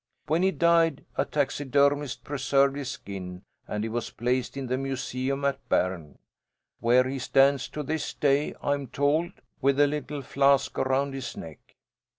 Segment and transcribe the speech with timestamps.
[0.25, 5.45] When he died, a taxidermist preserved his skin, and he was placed in the museum
[5.45, 6.17] at Berne,
[6.79, 11.37] where he stands to this day, I am told, with the little flask around his
[11.37, 11.75] neck.